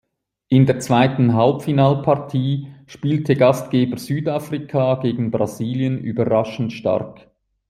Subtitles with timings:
[0.47, 7.29] In der zweiten Halbfinalpartie spielte Gastgeber Südafrika gegen Brasilien überraschend stark.